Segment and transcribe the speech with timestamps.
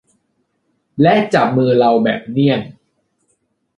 [1.01, 2.59] และจับมือเราแบบเนียน